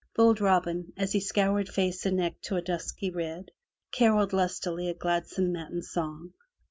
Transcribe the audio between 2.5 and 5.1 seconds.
a dusky red, caroled lustily a